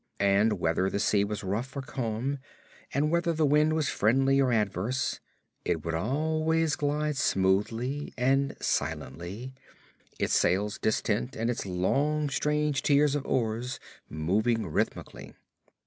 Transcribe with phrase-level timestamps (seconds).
[0.19, 2.39] And whether the sea was rough or calm,
[2.91, 5.19] and whether the wind was friendly or adverse,
[5.63, 9.53] it would always glide smoothly and silently,
[10.17, 13.79] its sails distant and its long strange tiers of oars
[14.09, 15.35] moving rhythmically.